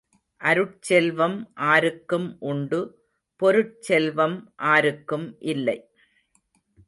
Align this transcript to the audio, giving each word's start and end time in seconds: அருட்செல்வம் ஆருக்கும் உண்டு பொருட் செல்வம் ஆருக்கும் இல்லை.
அருட்செல்வம் 0.41 1.37
ஆருக்கும் 1.65 2.27
உண்டு 2.39 2.79
பொருட் 3.41 3.79
செல்வம் 3.79 4.37
ஆருக்கும் 4.57 5.27
இல்லை. 5.39 5.77